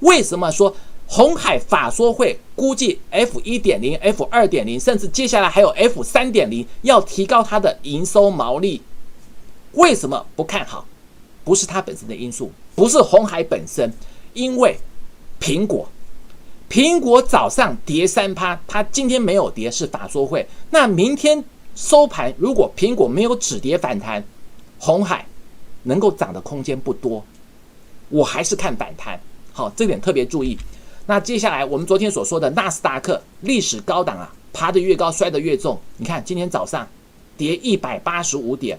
[0.00, 0.74] 为什么说？
[1.08, 8.82] 红海法说会估计 F 一点零、F 二点零，甚至接下来还有 F 三点零，要提高它的营收毛利。
[9.74, 10.84] 为什么不看好？
[11.44, 13.88] 不是它本身的因素，不是红海本身，
[14.34, 14.76] 因为
[15.46, 15.88] 苹果，
[16.68, 20.44] 苹果早上跌三趴，它今天没有跌，是法说会。
[20.70, 21.44] 那明天
[21.76, 24.24] 收盘，如果苹果没有止跌反弹，
[24.80, 25.24] 红海
[25.84, 27.24] 能够涨的空间不多。
[28.08, 29.20] 我还是看反弹，
[29.52, 30.58] 好，这点特别注意。
[31.06, 35.78] 那接下来我们昨天所说的纳斯达克历史高档啊，爬得越高摔得越重。
[35.98, 36.88] 你看今天早上
[37.36, 38.76] 跌一百八十五点，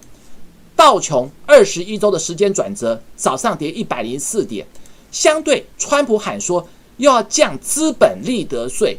[0.76, 4.68] 道琼二十一周的时间转折，早上跌一百零四点。
[5.12, 6.68] 相对川普喊说
[6.98, 8.98] 又要降资本利得税，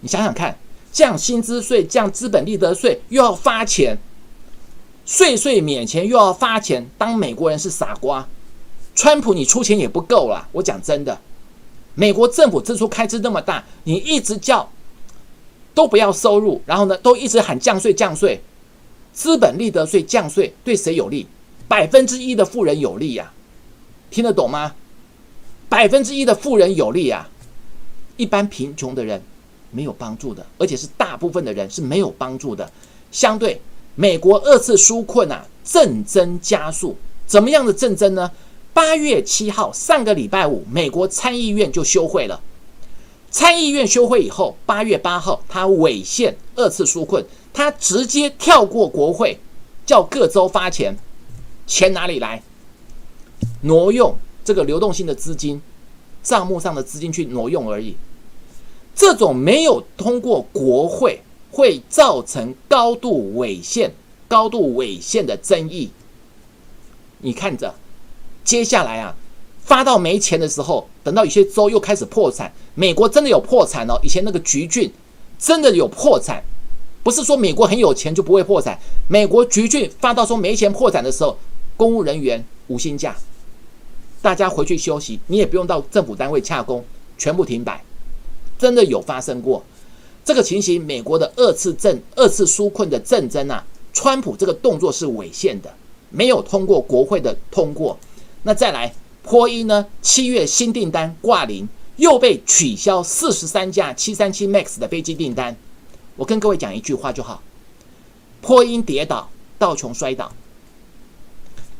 [0.00, 0.56] 你想想看，
[0.92, 3.96] 降薪资税、降资本利得税又要发钱，
[5.04, 8.28] 税税免钱又要发钱，当美国人是傻瓜。
[8.94, 11.20] 川普你出钱也不够了，我讲真的。
[11.94, 14.70] 美国政府支出开支那么大，你一直叫
[15.74, 18.40] 都不要收入，然后呢，都一直喊降税降税，
[19.12, 21.26] 资本利得税降税对谁有利？
[21.66, 23.32] 百分之一的富人有利呀，
[24.10, 24.74] 听得懂吗？
[25.68, 27.28] 百分之一的富人有利啊，
[28.16, 29.22] 一般贫穷的人
[29.70, 32.70] 没有帮助的，而且是大部分的人是没有帮助的。
[33.12, 33.60] 相对
[33.94, 38.30] 美国二次纾困啊，正增加速，怎么样的正增呢？
[38.72, 42.40] 八月七号，上个礼拜五，美国参议院就休会了。
[43.30, 49.38] 参议院休会以后，八月八号，他违宪二次纾困，他直接跳过国会，
[49.84, 50.96] 叫各州发钱，
[51.66, 52.42] 钱哪里来？
[53.62, 55.60] 挪用这个流动性的资金，
[56.22, 57.96] 账目上的资金去挪用而已。
[58.94, 63.92] 这种没有通过国会，会造成高度违宪、
[64.26, 65.90] 高度违宪的争议。
[67.18, 67.74] 你看着，
[68.44, 69.14] 接下来啊，
[69.64, 73.98] 发到没钱的时候，等到有些州又开始破产，美国真的有破产哦。
[74.02, 74.90] 以前那个橘郡
[75.38, 76.42] 真的有破产，
[77.02, 78.78] 不是说美国很有钱就不会破产。
[79.08, 81.36] 美国橘郡发到说没钱破产的时候，
[81.76, 83.16] 公务人员无薪假，
[84.20, 86.84] 大家回去休息，你也不用到政府单位洽工，
[87.16, 87.82] 全部停摆，
[88.58, 89.64] 真的有发生过
[90.24, 90.84] 这个情形。
[90.84, 95.72] 美国的二次政二次纾困的政争啊，川普这个动作是违宪的。
[96.10, 97.98] 没有通过国会的通过，
[98.42, 99.86] 那再来波音呢？
[100.00, 105.54] 七月新订单挂零，又被取消四十三架七三七 MAX 的飞机订单。
[106.16, 107.42] 我跟各位讲一句话就好：
[108.40, 110.32] 波音跌倒，道琼摔倒，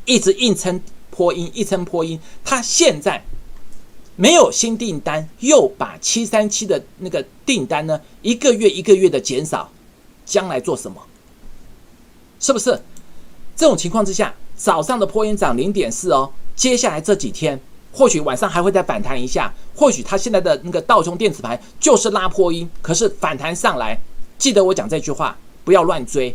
[0.05, 0.79] 一直硬撑
[1.19, 2.17] 波音，一撑波音。
[2.45, 3.21] 它现在
[4.15, 9.69] 没有新订单，又把七三七的那个订单呢，一个月一个月的减少，
[10.25, 11.01] 将来做什么？
[12.39, 12.81] 是不是？
[13.53, 17.59] 这种情况之下，早上的破音涨零点四哦，接下来这几天
[17.91, 23.99] 或许晚上还会再反弹一下，或许它现在的那个道琼电子盘就是拉破音，可是反弹上来，
[24.37, 26.33] 记得我讲这句话，不要乱追，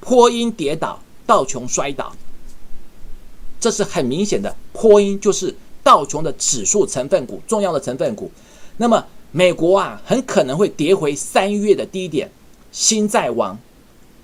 [0.00, 2.14] 破音跌倒，道琼摔倒，
[3.58, 8.30] 这是很明显的，破音就是道琼的指数成分股，重要的成分股。
[8.76, 12.30] 那么美国啊，很可能会跌回三月的低点，
[12.70, 13.58] 新债王，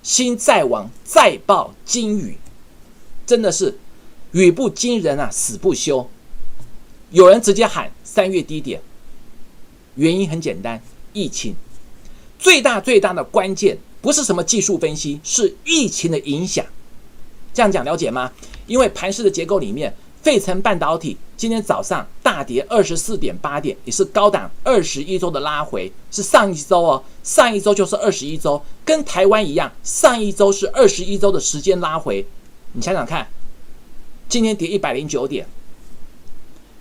[0.01, 2.37] 新债王再报金雨。
[3.25, 3.77] 真的是
[4.31, 6.09] 语不惊人啊，死不休。
[7.11, 8.81] 有人直接喊三月低点，
[9.95, 10.81] 原因很简单，
[11.13, 11.55] 疫情
[12.37, 16.65] 最大最大的关键不是什么技术分析，是疫情的影响。
[17.53, 18.31] 这样讲了解吗？
[18.67, 32.25] 因为盘势的结构里面，费城半导体今天早上大跌二十四点八点，也是高档二十一周的拉回，是上一周哦，上一周就是二十一周，跟台湾一样，上一周是二十一周的时间拉回。
[32.71, 33.27] 你想想看，
[34.29, 35.45] 今天跌一百零九点，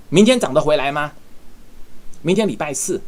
[0.09, 1.13] 明天涨得回来吗？
[2.23, 3.01] 明天礼拜四，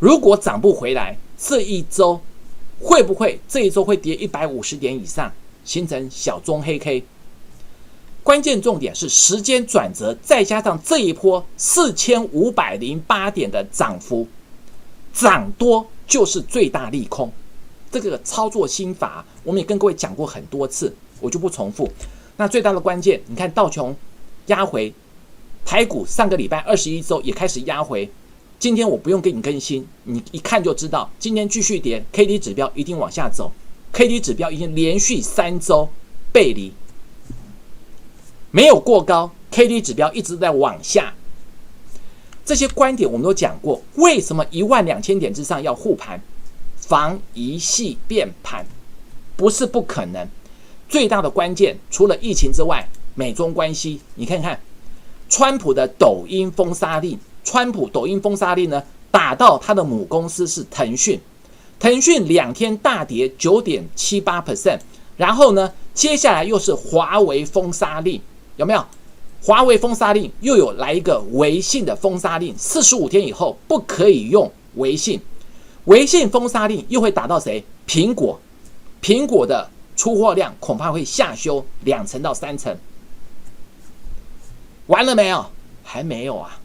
[0.00, 2.20] 如果涨不回来，这一周
[2.80, 5.32] 会不会这一周会跌一百五十点以上，
[5.64, 7.04] 形成小中黑 K？
[8.26, 14.26] 关键重点是时间转折，再加上这一波四千五百零八点的涨幅，
[15.14, 17.32] 涨多就是最大利空。
[17.88, 20.92] 这个操作心法，我们也跟各位讲过很多次。
[21.20, 21.88] 我就不重复。
[22.36, 23.94] 那最大的关键，你看道琼
[24.46, 24.92] 压回，
[25.64, 28.10] 台股上个礼拜二十一周也开始压回。
[28.58, 33.52] 今天我不用给你更新，你一看就知道，今天继续跌，K D 指标一定往下走。
[33.92, 35.88] K D 指标已经连续三周
[36.32, 36.72] 背离，
[38.50, 41.12] 没有过高，K D 指标一直在往下。
[42.44, 46.20] 这些观点我们都讲过，为什么一万两千点之上要护盘，
[46.76, 48.64] 防一系变盘，
[49.36, 50.26] 不是不可能。
[50.88, 54.00] 最大的关键，除了疫情之外，美中关系。
[54.14, 54.60] 你看看，
[55.28, 58.80] 川普的抖音封杀令，川普抖音封杀令呢，
[59.10, 61.20] 打到他的母公司是腾讯，
[61.80, 64.78] 腾讯两天大跌九点七八 percent，
[65.16, 68.20] 然后呢，接下来又是华为封杀令，
[68.56, 68.84] 有没有？
[69.42, 75.20] 华为封杀令又有来一个微信的封杀令，四十五天以后不可以用微信，
[75.84, 77.64] 微信封杀令又会打到谁？
[77.86, 78.40] 苹果，
[79.00, 79.70] 苹果的。
[79.96, 82.76] 出货量恐怕会下修两成到三成，
[84.88, 85.46] 完了没有？
[85.82, 86.60] 还没有啊！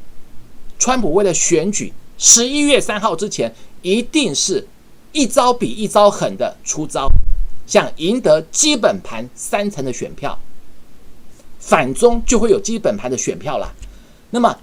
[0.78, 4.68] 川普为了选举，十一月三号之前，一定是
[5.14, 7.08] 一招比一招狠的出招，
[7.66, 10.38] 想赢得基本盘三成的选票，
[11.62, 13.74] 反中就会有基本盘的选票了。
[14.32, 14.58] 那么，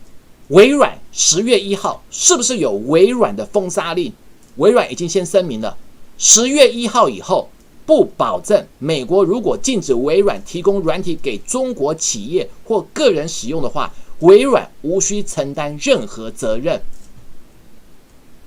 [0.49, 4.13] 微软十月一号是不是有微软的封杀令？
[4.57, 5.79] 微软已经先声明了，
[6.19, 7.49] 十月一号以后。
[7.89, 16.83] 不保证美国如果禁止微软提供软体给中国企业或个人使用的话，微软无需承担任何责任。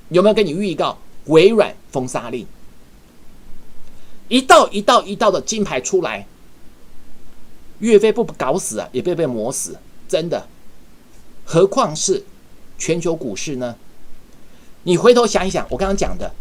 [0.09, 2.45] 有没有跟你预告微软封杀令？
[4.27, 6.27] 一道一道一道的金牌出来，
[7.81, 9.77] 岳飞不搞死啊，也被被磨死，
[10.07, 10.47] 真的。
[11.43, 12.23] 何况是
[12.77, 13.75] 全球股市呢？
[14.83, 16.31] 你回头想一想，我刚刚讲的。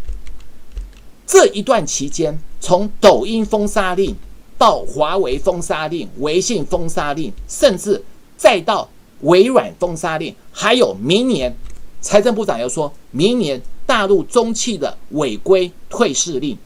[1.26, 4.16] 这一段期间，从抖音封杀令
[4.58, 8.02] 到华为封杀令、微信封杀令，甚至
[8.36, 8.88] 再到
[9.20, 11.56] 微软封杀令，还有明年
[12.00, 16.58] 财政部长又说明年大陆中企的违规退市令，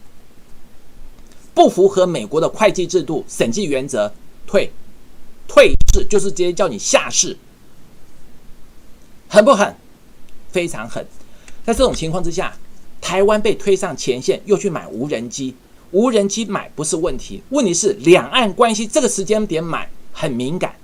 [1.53, 4.13] 不符合美国的会计制度审计原则，
[4.47, 4.71] 退，
[5.47, 7.37] 退市就是直接叫你下市，
[9.29, 9.75] 狠不狠？
[10.51, 11.07] 非常狠。
[11.65, 12.57] 在这种情况之下，
[13.01, 15.55] 台湾被推上前线，又去买无人机，
[15.91, 20.75] 无人机买不是问题，问题是两岸关系这个时间点买很敏感，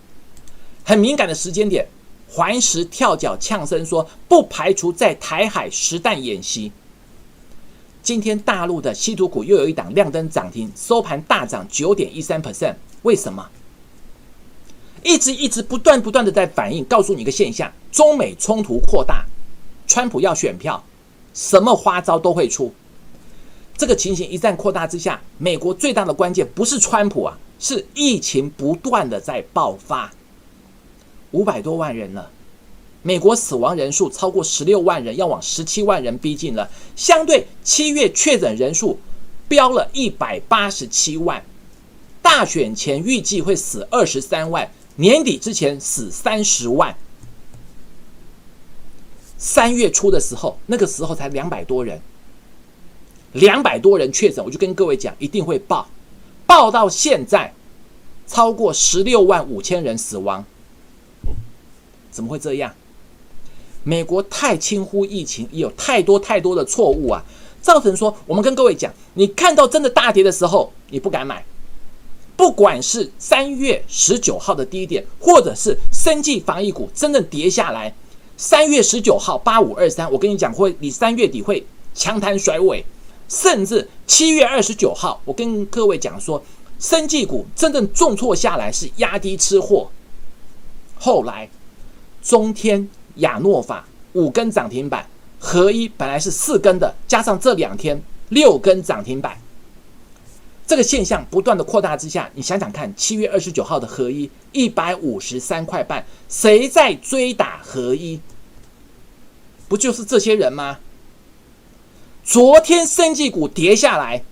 [0.84, 1.86] 很敏感的时间点，
[2.28, 6.72] 环石跳脚呛声说不排除在台海实弹演习。
[8.02, 12.74] 今天大陆的稀土股又有一档亮灯涨停，收盘大涨九点一三 percent。
[13.02, 13.48] 为什么？
[15.02, 19.24] 一直一直不断不断的在反映，告诉你一个现象：中美冲突扩大，
[19.86, 20.82] 川普要选票，
[21.32, 22.72] 什么花招都会出。
[23.76, 30.12] 这个情形一旦扩大之下，美国最大的关键不是川普啊，是疫情不断的在爆发，
[31.30, 32.30] 五百多万人了。
[33.02, 36.70] 美国死亡人数超过十六万人，要往十七万人逼近了。
[36.94, 38.98] 相对七月确诊人数
[39.48, 41.42] 飙了一百八十七万，
[42.20, 46.94] 大选前预计会死二十三万，年底之前死三十万。
[49.38, 51.98] 三月初的时候，那个时候才两百多人，
[53.32, 55.88] 两百多人确诊，我就跟各位讲，一定会爆，
[56.46, 57.54] 爆到现在
[58.26, 60.44] 超过十六万五千人死亡，
[62.10, 62.74] 怎么会这样？
[63.82, 67.24] 美国太轻忽疫情，也有太多太多的错误啊，
[67.62, 71.44] 造成说我们跟各位讲，你看到真的大跌的时候，你不敢买。
[72.36, 77.94] 不管是三月十九号的低点，或者是生技防疫股真正跌下来，
[78.36, 82.84] 三月十九号八五二三，我跟你讲会，你三月底会强弹甩尾，
[83.28, 86.42] 甚至七月二十九号，我跟各位讲说，
[86.78, 89.90] 生技股真正重挫下来是压低吃货，
[90.98, 91.50] 后来
[92.22, 92.88] 中天。
[93.16, 95.06] 亚诺法五根涨停板，
[95.38, 99.36] 合一本来是四根的，加上这两天六根涨停板，
[100.66, 108.20] 这个现象不断的扩大之下，你想想看，七月二十九号的合一一百五十三块半，谁在追打合一？
[109.68, 110.78] 不就是这些人吗？
[112.24, 114.22] 昨天生技股跌下来，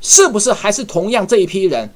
[0.00, 1.90] 是不是还是同样这一批人？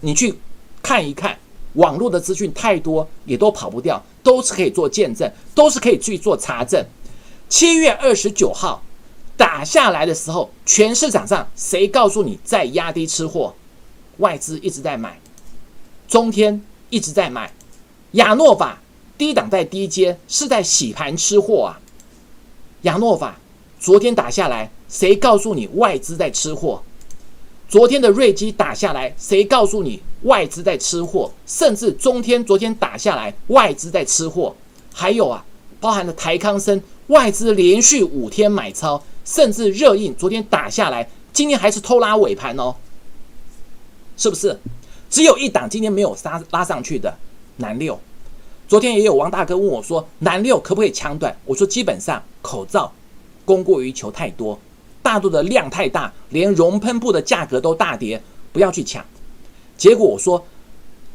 [0.00, 0.38] 你去
[0.82, 1.38] 看一看。
[1.76, 6.84] 网络的资讯太多，也都跑不掉，都是可以做见证，都是可以去做查证。
[7.48, 8.82] 七月二十九号
[9.36, 13.54] 打下来的时候，全市场上谁告诉你在压低吃货？
[14.18, 15.20] 外资一直在买，
[16.08, 17.52] 中天一直在买，
[18.12, 18.80] 亚诺法
[19.18, 21.80] 低档在低阶是在洗盘吃货啊！
[22.82, 23.38] 亚诺法
[23.78, 26.82] 昨天打下来，谁告诉你外资在吃货？
[27.68, 31.30] 昨天的瑞基打下来，谁告诉你外资在吃货？
[31.46, 34.54] 甚至中天昨天打下来，外资在吃货。
[34.94, 35.44] 还有啊，
[35.80, 42.74] 包含了台康生，外资连续五天买超，甚至热印昨天打下来，今天还是偷拉尾盘哦，
[44.16, 44.58] 是不是？
[45.10, 47.12] 只有一档今天没有拉拉上去的
[47.56, 47.98] 南六，
[48.68, 51.36] 昨天也有王大哥问我说，南六可不可以抢短？
[51.44, 52.92] 我说基本上口罩
[53.44, 54.56] 供过于求太多。
[55.06, 58.20] 大陆的量太大，连熔喷布的价格都大跌，
[58.52, 59.04] 不要去抢。
[59.76, 60.44] 结果我说，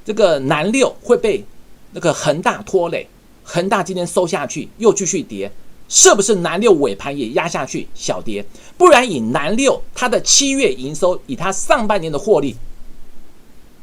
[0.06, 1.44] 这个南六会被
[1.92, 3.06] 那个恒大拖累，
[3.44, 5.52] 恒大今天收下去又继续跌，
[5.90, 8.46] 是不是南六尾盘也压下去小跌？
[8.78, 12.56] 不然以南六它的七月营收，以它上半年的获利，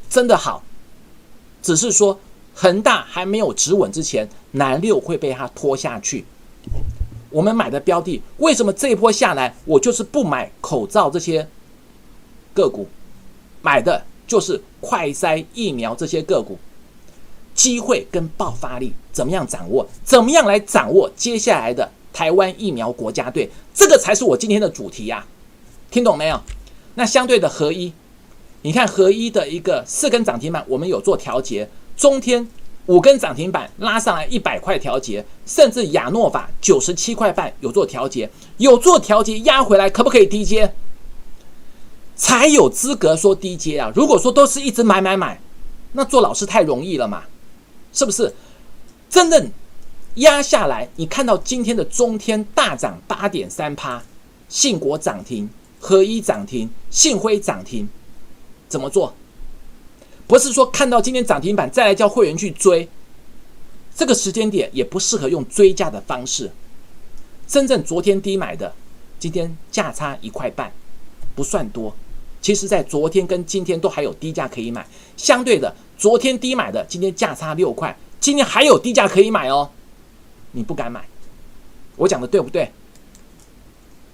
[0.09, 0.63] 真的好，
[1.61, 2.19] 只是说
[2.55, 6.25] 恒大还没有止稳之前，南六会被它拖下去。
[7.29, 11.47] 我们买的标的为什么这一波下来，我就是不买口罩这些
[12.53, 12.87] 个股，
[13.61, 16.57] 买的就是快筛疫苗这些个股，
[17.53, 19.87] 机会跟爆发力怎么样掌握？
[20.03, 23.49] 怎么样来掌握接下来的台湾疫苗国家队？
[23.73, 25.25] 这个才是我今天的主题呀，
[25.91, 26.41] 听懂没有？
[26.95, 27.93] 那相对的合一，
[28.63, 32.47] 你看合一的一个四根涨停板，我们有做调节，中天。
[32.89, 38.27] 五根涨停板拉上来一百块调节，甚至亚诺法九十七块半有做调节，
[38.57, 40.73] 有做调节压回来可不可以低接？
[42.15, 43.91] 才有资格说低接啊！
[43.95, 45.39] 如果说都是一直买买买，
[45.91, 47.25] 那做老师太容易了嘛？
[47.93, 48.33] 是不是？
[49.07, 49.51] 真正
[50.15, 54.01] 压下来，你看到今天的中天大涨八点三趴，
[54.47, 55.47] 信国涨停，
[55.79, 57.87] 合一涨停，信辉涨停，
[58.67, 59.13] 怎么做？
[60.29, 62.87] 不是说看到今天涨停板再来叫会员去追，
[63.95, 66.51] 这个时间点也不适合用追价的方式。
[67.47, 68.71] 真正昨天低买的，
[69.17, 70.71] 今天价差一块半，
[71.35, 71.95] 不算多。
[72.43, 74.85] 其实，在昨天跟今天都还有低价可以买。
[75.17, 79.71] 相对的，昨天低买的，今天价差六块，今天还有低价可以买哦。
[80.51, 81.03] 你不敢买，
[81.95, 82.71] 我讲的对不对？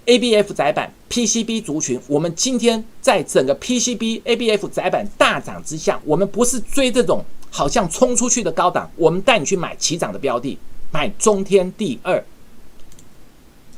[0.05, 10.57] ABF 窄板 PCB 族群，我们今天在整个 PCB ABF 窄板大涨之下，我们不是追这种好像冲出去的高档，我们带你去买起涨的标的，
[10.91, 12.23] 买中天第二。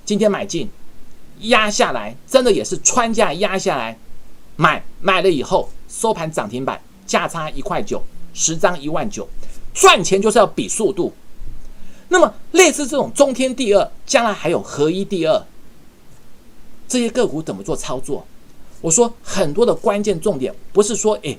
[0.04, 0.70] 今天买进，
[1.42, 3.98] 压下来，真的也是穿价压下来，
[4.58, 8.04] 买买了以后收盘涨停板，价差一块九，
[8.34, 9.28] 十张一万九，
[9.74, 11.14] 赚钱就是要比速度。
[12.10, 15.46] 那么类似这种中天第二，将来还有合一第二。
[16.88, 18.26] 这些个股怎么做操作？
[18.80, 21.38] 我说很多的关键重点不是说，哎，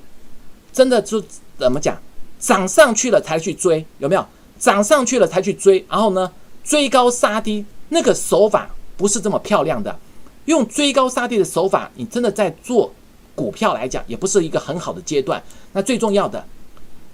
[0.73, 1.23] 真的就
[1.57, 1.97] 怎么讲，
[2.39, 4.25] 涨上去了才去追，有没有？
[4.59, 6.29] 涨上去了才去追，然后呢，
[6.63, 9.97] 追高杀低，那个手法不是这么漂亮的。
[10.45, 12.93] 用追高杀低的手法，你真的在做
[13.35, 15.41] 股票来讲，也不是一个很好的阶段。
[15.71, 16.45] 那最重要的，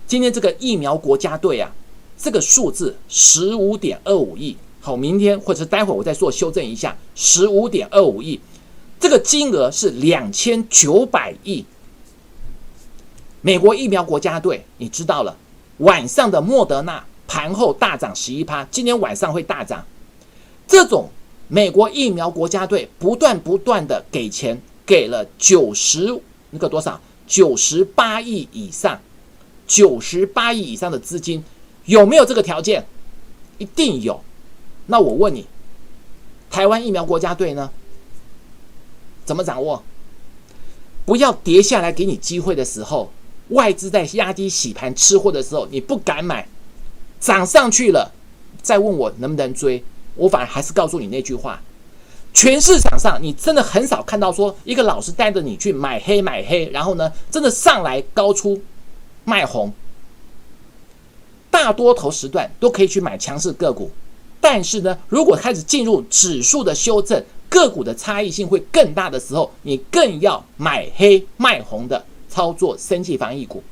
[0.08, 1.72] 今天这个疫苗国家队啊，
[2.18, 4.58] 这个数字十五点二五亿。
[4.86, 8.40] 好，明天或者是待会儿我再做修正一下，十五点二五亿，
[9.00, 11.66] 这个金额是两千九百亿。
[13.42, 15.36] 美国疫苗国家队，你知道了，
[15.80, 19.84] 晚上的莫德纳盘后大涨十一趴，今天晚上会大涨。
[20.68, 21.10] 这种
[21.48, 26.16] 美国疫苗国家队不断不断的给钱，给了九十
[26.52, 29.02] 那个多少，九十八亿以上，
[29.66, 31.44] 九十八亿以上的资金，
[31.86, 32.86] 有没有这个条件？
[33.58, 34.22] 一定有。
[34.88, 35.48] 那我问你，
[36.50, 37.72] 台湾疫苗国家队呢？
[39.26, 39.84] 怎么掌握？
[41.06, 43.12] 不要跌下来给你机会的时候，
[43.50, 46.46] 外资在压低洗盘吃货的时候，你不敢买；
[47.20, 48.12] 涨上去了，
[48.62, 49.84] 再问我能不能追，
[50.16, 51.62] 我反而还是告诉你那句话：
[52.34, 58.62] 全市场上你真的很少看到说一个老师带着你去买黑买黑，然后呢，真的上来高出
[59.24, 59.74] 卖红。
[61.50, 63.90] 大多头时段都可以去买强势个股。
[64.48, 67.20] 但是呢，如果开始进入指数的修正，
[67.50, 73.64] 个股的差异性会更大的时候，你更要买黑卖红的操作生计防疫股。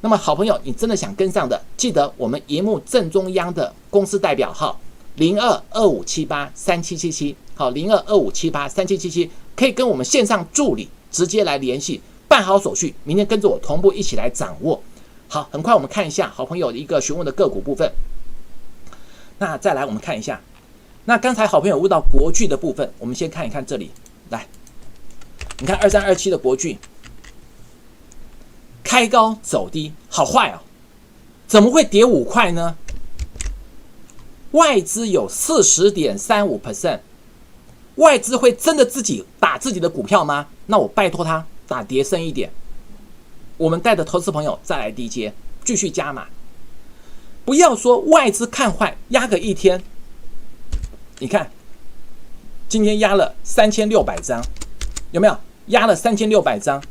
[0.00, 4.78] 那么，好朋友，你真的想跟上的，记得我们荧幕正中央的公司代表号
[5.16, 14.80] 零二二五七八三七七七，好，零二二五七八三七七七，可以跟我们线上助理直接来联系，办好手续，明天跟着我同步一起来掌握。
[15.26, 17.90] 好，很快我们看一下好朋友的一个询问的个股部分。
[19.38, 20.40] 那再来，我们看一下。
[21.04, 23.90] 那刚才好朋友问到国巨的部分，我们先看一看这里。
[24.30, 24.46] 来，
[25.58, 26.76] 你看二三二七的国巨，
[28.82, 30.60] 开高走低，好坏哦？
[31.46, 32.76] 怎么会跌五块呢？
[34.50, 37.00] 外资有四十点三五 percent，
[37.94, 40.48] 外资会真的自己打自己的股票吗？
[40.66, 42.50] 那我拜托他打跌深一点。
[43.56, 45.32] 我们带着投资朋友再来低接，
[45.64, 46.26] 继续加码。
[47.48, 49.82] 不要说外资看坏，压个一天。
[51.18, 51.50] 你看，
[52.68, 54.44] 今天压了三千六百张，
[55.12, 55.34] 有没有？
[55.68, 56.84] 压了三千六百张，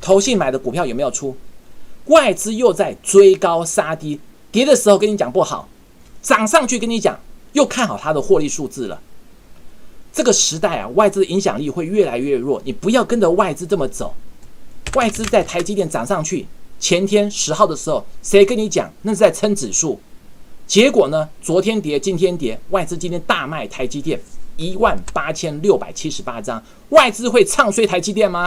[0.00, 1.36] 投信买的股票有没有出？
[2.04, 4.20] 外资又在追高杀低，
[4.52, 5.68] 跌的时候跟你讲不好，
[6.22, 7.18] 涨上去跟你讲
[7.54, 9.00] 又看好它的获利数字了。
[10.12, 14.14] 这个时代啊，外资影响力会越来越弱，你不要跟着外资这么走。
[14.94, 16.46] 外资在台积电涨上去。
[16.78, 19.98] 前天十号的时候，谁跟你讲那是在撑指数？
[20.66, 21.26] 结果呢？
[21.40, 24.20] 昨天跌，今天跌，外资今天大卖台积电
[24.58, 28.46] 一万八千六百七十八张，外资会唱衰台积电吗？